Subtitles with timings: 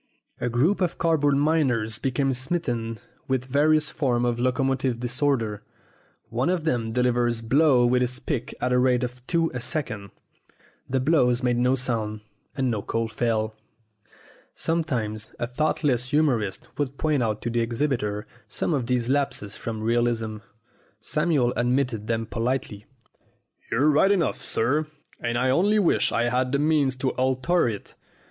[0.39, 5.61] A group of card board miners became smitten with various forms of locomotive disorder.
[6.29, 10.09] One of them delivered blows with his pick at the rate of two a second.
[10.89, 12.21] The blows made no sound,
[12.57, 13.55] and no coal fell.
[14.55, 19.83] Sometimes a thoughtless humorist would point out to the exhibitor some of these lapses from
[19.83, 20.37] realism.
[20.99, 22.87] Samuel admitted them politely.
[23.69, 24.87] "You're right enough, sir,
[25.19, 27.93] and I only wish I had the means to alter it.